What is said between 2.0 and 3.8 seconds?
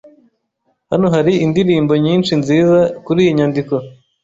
nyinshi nziza kuriyi nyandiko.